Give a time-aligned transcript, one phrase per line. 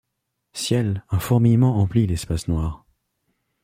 [0.55, 1.05] Ciel!
[1.11, 2.85] un fourmillement emplit l'espace noir;